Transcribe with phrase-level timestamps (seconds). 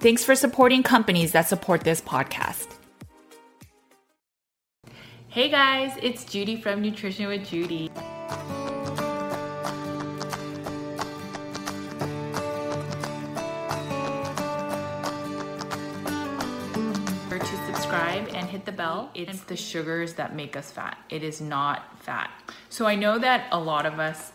[0.00, 2.68] Thanks for supporting companies that support this podcast.
[5.26, 7.90] Hey guys, it's Judy from Nutrition with Judy.
[17.38, 19.10] to subscribe and hit the bell.
[19.14, 20.98] It's the sugars that make us fat.
[21.08, 22.30] It is not fat.
[22.68, 24.32] So I know that a lot of us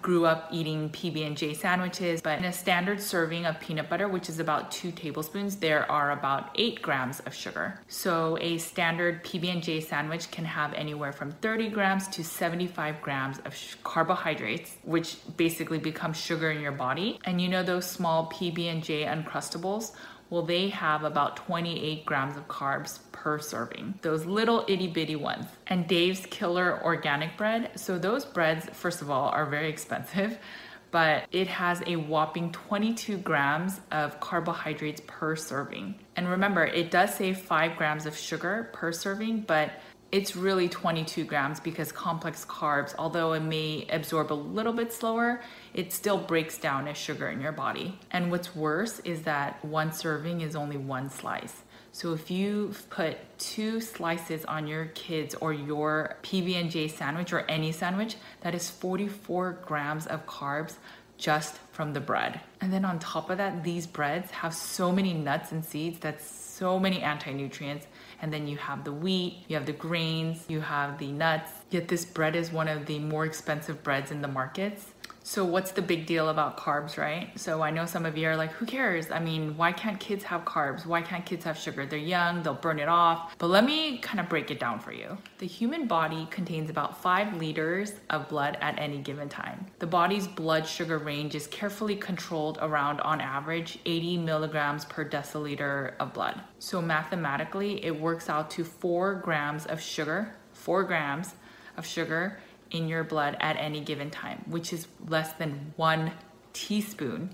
[0.00, 4.08] grew up eating PB and J sandwiches, but in a standard serving of peanut butter,
[4.08, 7.80] which is about two tablespoons, there are about eight grams of sugar.
[7.88, 13.00] So a standard PB and J sandwich can have anywhere from 30 grams to 75
[13.00, 17.18] grams of carbohydrates, which basically become sugar in your body.
[17.24, 19.92] And you know those small PB and J uncrustables
[20.32, 25.44] well, they have about 28 grams of carbs per serving, those little itty bitty ones.
[25.66, 30.38] And Dave's Killer Organic Bread, so those breads, first of all, are very expensive,
[30.90, 35.96] but it has a whopping 22 grams of carbohydrates per serving.
[36.16, 39.70] And remember, it does say 5 grams of sugar per serving, but
[40.12, 45.40] it's really 22 grams because complex carbs, although it may absorb a little bit slower,
[45.72, 47.98] it still breaks down as sugar in your body.
[48.10, 51.62] And what's worse is that one serving is only one slice.
[51.92, 57.72] So if you put two slices on your kids or your PB&J sandwich or any
[57.72, 60.76] sandwich, that is 44 grams of carbs
[61.16, 62.40] just from the bread.
[62.60, 66.28] And then on top of that, these breads have so many nuts and seeds that's
[66.28, 67.86] so many anti-nutrients
[68.22, 71.50] and then you have the wheat, you have the grains, you have the nuts.
[71.70, 74.91] Yet this bread is one of the more expensive breads in the markets.
[75.24, 77.30] So, what's the big deal about carbs, right?
[77.38, 79.10] So, I know some of you are like, who cares?
[79.12, 80.84] I mean, why can't kids have carbs?
[80.84, 81.86] Why can't kids have sugar?
[81.86, 83.36] They're young, they'll burn it off.
[83.38, 85.16] But let me kind of break it down for you.
[85.38, 89.66] The human body contains about five liters of blood at any given time.
[89.78, 95.92] The body's blood sugar range is carefully controlled around, on average, 80 milligrams per deciliter
[96.00, 96.40] of blood.
[96.58, 101.34] So, mathematically, it works out to four grams of sugar, four grams
[101.76, 102.38] of sugar
[102.72, 106.12] in your blood at any given time, which is less than one
[106.52, 107.30] teaspoon,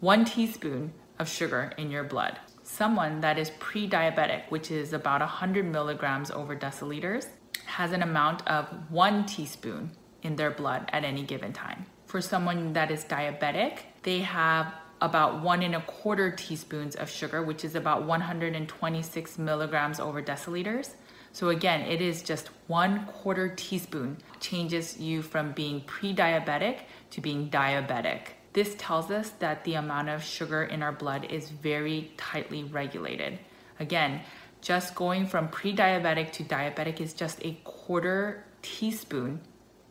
[0.00, 2.38] one teaspoon of sugar in your blood.
[2.62, 7.26] Someone that is pre diabetic, which is about 100 milligrams over deciliters,
[7.66, 9.90] has an amount of one teaspoon
[10.22, 11.86] in their blood at any given time.
[12.06, 17.42] For someone that is diabetic, they have about one and a quarter teaspoons of sugar,
[17.42, 20.94] which is about 126 milligrams over deciliters.
[21.32, 26.80] So again, it is just one quarter teaspoon changes you from being pre-diabetic
[27.10, 28.20] to being diabetic.
[28.52, 33.38] This tells us that the amount of sugar in our blood is very tightly regulated.
[33.78, 34.22] Again,
[34.60, 39.40] just going from pre-diabetic to diabetic is just a quarter teaspoon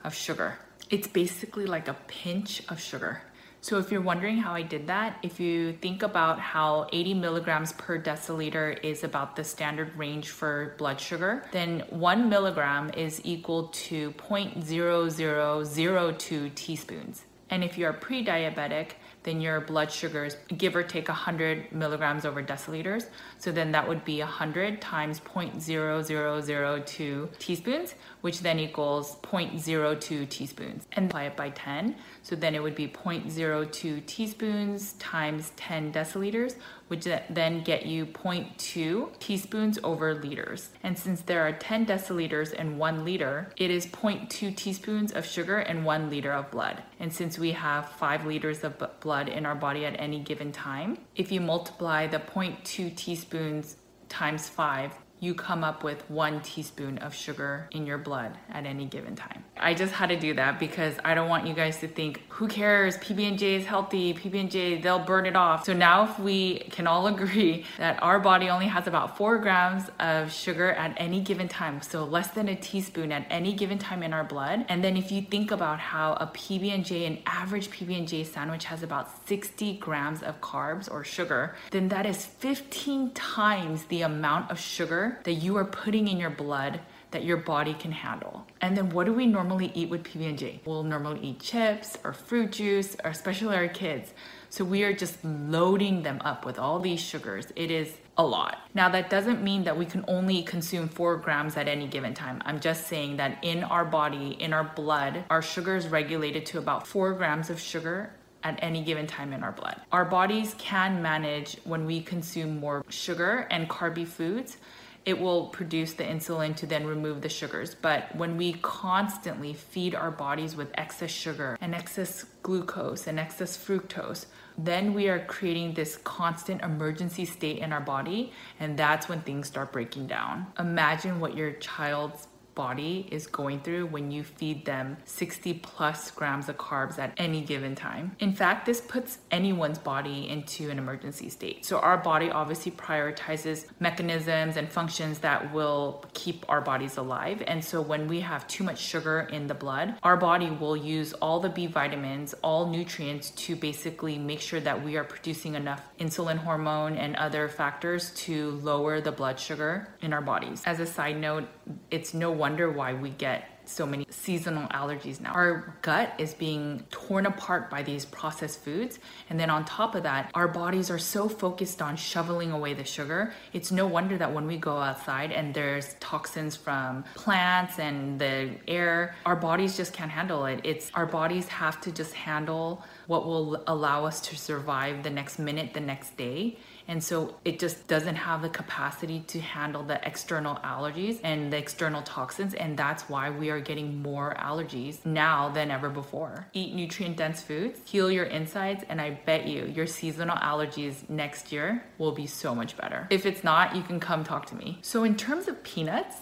[0.03, 0.59] of sugar.
[0.89, 3.21] It's basically like a pinch of sugar.
[3.61, 7.73] So if you're wondering how I did that, if you think about how 80 milligrams
[7.73, 13.67] per deciliter is about the standard range for blood sugar, then one milligram is equal
[13.67, 17.25] to 0.0002 teaspoons.
[17.49, 18.91] And if you're pre-diabetic,
[19.23, 23.07] then your blood sugars give or take 100 milligrams over deciliters.
[23.37, 30.85] So then that would be 100 times 0.0002 teaspoons, which then equals 0.02 teaspoons.
[30.93, 31.95] And apply it by 10.
[32.21, 36.55] So then it would be 0.02 teaspoons times 10 deciliters,
[36.89, 40.69] which then get you 0.2 teaspoons over liters.
[40.83, 45.59] And since there are 10 deciliters in one liter, it is 0.2 teaspoons of sugar
[45.59, 46.83] and one liter of blood.
[46.99, 50.97] And since we have five liters of blood in our body at any given time,
[51.15, 53.77] if you multiply the 0.2 teaspoons
[54.09, 58.85] times five, you come up with one teaspoon of sugar in your blood at any
[58.85, 59.43] given time.
[59.59, 62.47] I just had to do that because I don't want you guys to think, who
[62.47, 62.97] cares?
[62.97, 64.13] PB&J is healthy.
[64.13, 65.65] PB&J, they'll burn it off.
[65.65, 69.83] So now if we can all agree that our body only has about four grams
[69.99, 74.03] of sugar at any given time, so less than a teaspoon at any given time
[74.03, 74.65] in our blood.
[74.69, 79.27] And then if you think about how a PB&J, an average PB&J sandwich has about
[79.27, 85.19] 60 grams of carbs or sugar, then that is 15 times the amount of sugar
[85.23, 86.79] that you are putting in your blood
[87.11, 88.45] that your body can handle.
[88.61, 90.61] And then what do we normally eat with PB&J?
[90.65, 94.13] We'll normally eat chips or fruit juice, or especially our kids.
[94.49, 97.47] So we are just loading them up with all these sugars.
[97.55, 98.57] It is a lot.
[98.73, 102.41] Now that doesn't mean that we can only consume four grams at any given time.
[102.45, 106.57] I'm just saying that in our body, in our blood, our sugar is regulated to
[106.57, 108.11] about four grams of sugar
[108.43, 109.81] at any given time in our blood.
[109.91, 114.57] Our bodies can manage when we consume more sugar and carby foods
[115.05, 117.75] it will produce the insulin to then remove the sugars.
[117.75, 123.57] But when we constantly feed our bodies with excess sugar and excess glucose and excess
[123.57, 124.25] fructose,
[124.57, 129.47] then we are creating this constant emergency state in our body, and that's when things
[129.47, 130.47] start breaking down.
[130.59, 132.27] Imagine what your child's
[132.59, 137.39] body is going through when you feed them 60 plus grams of carbs at any
[137.39, 138.13] given time.
[138.19, 141.63] In fact, this puts anyone's body into an emergency state.
[141.63, 147.41] So, our body obviously prioritizes mechanisms and functions that will keep our bodies alive.
[147.47, 151.13] And so, when we have too much sugar in the blood, our body will use
[151.13, 155.81] all the B vitamins, all nutrients to basically make sure that we are producing enough
[155.97, 160.61] insulin hormone and other factors to lower the blood sugar in our bodies.
[160.65, 161.47] As a side note,
[161.91, 165.31] it's no wonder why we get so many seasonal allergies now.
[165.31, 168.99] Our gut is being torn apart by these processed foods.
[169.29, 172.83] And then on top of that, our bodies are so focused on shoveling away the
[172.83, 173.31] sugar.
[173.53, 178.55] It's no wonder that when we go outside and there's toxins from plants and the
[178.67, 180.61] air, our bodies just can't handle it.
[180.63, 185.37] It's our bodies have to just handle what will allow us to survive the next
[185.37, 186.57] minute, the next day.
[186.89, 191.57] And so it just doesn't have the capacity to handle the external allergies and the
[191.57, 192.55] external toxins.
[192.55, 196.47] And that's why we are getting more allergies now than ever before.
[196.53, 201.51] Eat nutrient dense foods, heal your insides, and I bet you your seasonal allergies next
[201.51, 203.05] year will be so much better.
[203.11, 204.79] If it's not, you can come talk to me.
[204.81, 206.15] So, in terms of peanuts,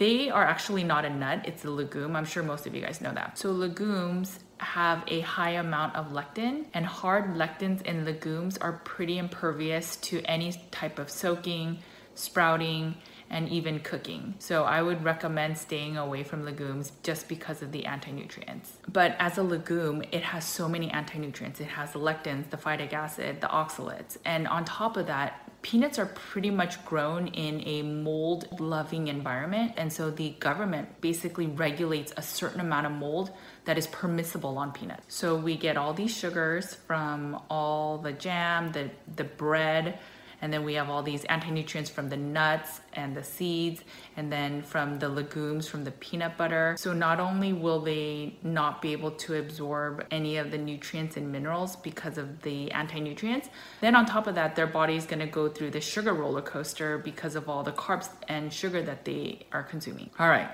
[0.00, 2.16] they are actually not a nut, it's a legume.
[2.16, 3.38] I'm sure most of you guys know that.
[3.38, 9.18] So, legumes have a high amount of lectin, and hard lectins in legumes are pretty
[9.18, 11.80] impervious to any type of soaking,
[12.14, 12.96] sprouting,
[13.28, 14.34] and even cooking.
[14.38, 18.78] So I would recommend staying away from legumes just because of the anti-nutrients.
[18.92, 21.60] But as a legume, it has so many anti-nutrients.
[21.60, 25.98] It has the lectins, the phytic acid, the oxalates, and on top of that, peanuts
[25.98, 32.12] are pretty much grown in a mold loving environment and so the government basically regulates
[32.16, 33.30] a certain amount of mold
[33.66, 35.14] that is permissible on peanuts.
[35.14, 39.98] So we get all these sugars from all the jam, the, the bread,
[40.42, 43.82] and then we have all these anti-nutrients from the nuts and the seeds
[44.16, 46.76] and then from the legumes from the peanut butter.
[46.78, 51.30] So not only will they not be able to absorb any of the nutrients and
[51.30, 53.48] minerals because of the anti-nutrients
[53.80, 56.42] then on top of that their body is going to go through the sugar roller
[56.42, 60.10] coaster because of all the carbs and sugar that they are consuming.
[60.18, 60.50] All right.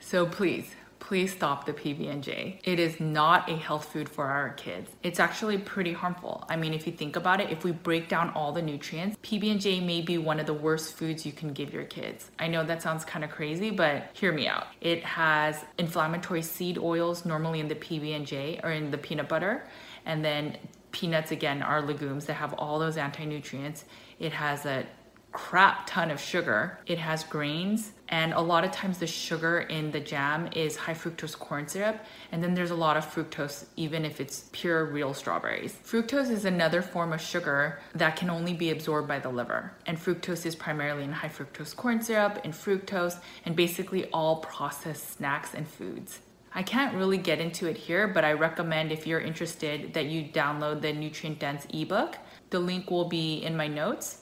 [0.00, 2.60] So please please stop the PB&J.
[2.62, 4.88] It is not a health food for our kids.
[5.02, 6.44] It's actually pretty harmful.
[6.48, 9.80] I mean, if you think about it, if we break down all the nutrients, PB&J
[9.80, 12.30] may be one of the worst foods you can give your kids.
[12.38, 14.68] I know that sounds kind of crazy, but hear me out.
[14.80, 19.66] It has inflammatory seed oils normally in the PB&J or in the peanut butter,
[20.06, 20.56] and then
[20.92, 23.84] peanuts again are legumes that have all those anti-nutrients.
[24.20, 24.86] It has a
[25.32, 26.78] crap ton of sugar.
[26.86, 30.94] It has grains, and a lot of times the sugar in the jam is high
[30.94, 31.96] fructose corn syrup,
[32.30, 35.74] and then there's a lot of fructose, even if it's pure real strawberries.
[35.84, 39.98] Fructose is another form of sugar that can only be absorbed by the liver, and
[39.98, 45.54] fructose is primarily in high fructose corn syrup, in fructose, and basically all processed snacks
[45.54, 46.20] and foods.
[46.54, 50.24] I can't really get into it here, but I recommend if you're interested that you
[50.24, 52.18] download the nutrient dense ebook.
[52.50, 54.21] The link will be in my notes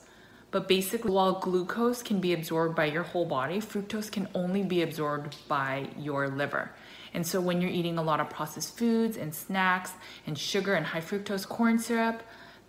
[0.51, 4.81] but basically, while glucose can be absorbed by your whole body, fructose can only be
[4.81, 6.71] absorbed by your liver.
[7.13, 9.93] And so, when you're eating a lot of processed foods and snacks
[10.27, 12.21] and sugar and high fructose corn syrup,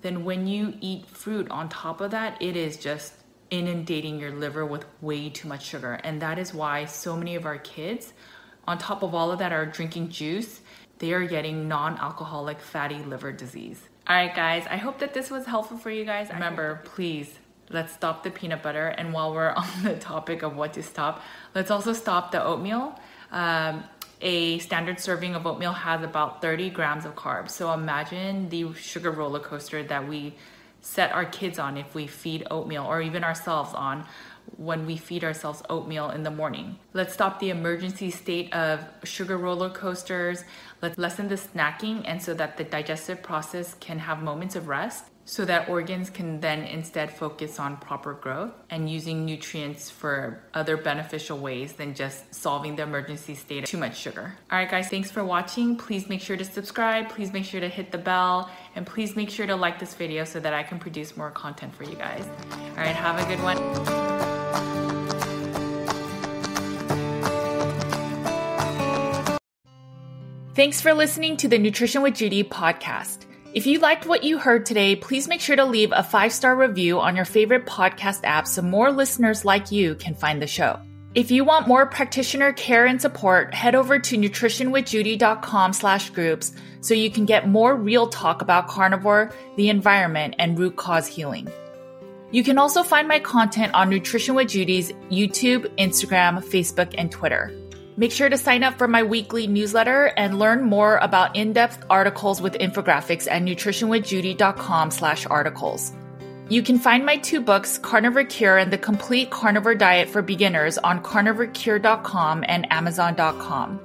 [0.02, 3.14] then when you eat fruit on top of that, it is just
[3.50, 5.94] inundating your liver with way too much sugar.
[6.04, 8.12] And that is why so many of our kids,
[8.66, 10.60] on top of all of that, are drinking juice.
[10.98, 13.88] They are getting non alcoholic fatty liver disease.
[14.06, 16.28] All right, guys, I hope that this was helpful for you guys.
[16.32, 17.38] Remember, please,
[17.70, 18.88] let's stop the peanut butter.
[18.88, 21.22] And while we're on the topic of what to stop,
[21.54, 22.98] let's also stop the oatmeal.
[23.30, 23.84] Um,
[24.20, 27.50] a standard serving of oatmeal has about 30 grams of carbs.
[27.50, 30.34] So imagine the sugar roller coaster that we
[30.80, 34.04] set our kids on if we feed oatmeal or even ourselves on
[34.56, 36.78] when we feed ourselves oatmeal in the morning.
[36.92, 40.44] Let's stop the emergency state of sugar roller coasters.
[40.80, 45.04] Let's lessen the snacking and so that the digestive process can have moments of rest
[45.24, 50.76] so that organs can then instead focus on proper growth and using nutrients for other
[50.76, 54.34] beneficial ways than just solving the emergency state of too much sugar.
[54.50, 55.76] All right, guys, thanks for watching.
[55.76, 57.08] Please make sure to subscribe.
[57.08, 60.24] Please make sure to hit the bell and please make sure to like this video
[60.24, 62.28] so that I can produce more content for you guys.
[62.52, 64.11] All right, have a good one.
[70.54, 73.24] Thanks for listening to the Nutrition with Judy podcast.
[73.54, 76.54] If you liked what you heard today, please make sure to leave a five star
[76.54, 80.78] review on your favorite podcast app so more listeners like you can find the show.
[81.14, 86.94] If you want more practitioner care and support, head over to nutritionwithjudy.com slash groups so
[86.94, 91.48] you can get more real talk about carnivore, the environment, and root cause healing.
[92.32, 97.52] You can also find my content on Nutrition with Judy's YouTube, Instagram, Facebook, and Twitter.
[97.98, 102.40] Make sure to sign up for my weekly newsletter and learn more about in-depth articles
[102.40, 105.92] with infographics at nutritionwithjudy.com slash articles.
[106.48, 110.78] You can find my two books, Carnivore Cure and The Complete Carnivore Diet for Beginners
[110.78, 113.80] on carnivorecure.com and amazon.com.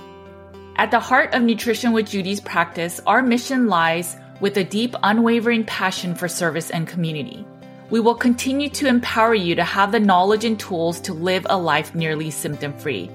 [0.78, 5.66] At the heart of Nutrition with Judy's practice, our mission lies with a deep, unwavering
[5.66, 7.46] passion for service and community.
[7.90, 11.58] We will continue to empower you to have the knowledge and tools to live a
[11.58, 13.10] life nearly symptom free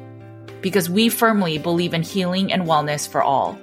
[0.63, 3.59] because we firmly believe in healing and wellness for all.